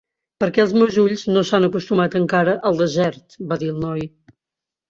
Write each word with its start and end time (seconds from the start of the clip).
"Perquè 0.43 0.63
els 0.63 0.71
meus 0.83 0.95
ulls 1.01 1.25
no 1.35 1.43
s'han 1.49 1.67
acostumat 1.67 2.17
encara 2.21 2.57
al 2.71 2.81
desert", 2.81 3.39
va 3.53 3.59
dir 3.65 3.71
el 3.75 3.79
noi. 3.85 4.07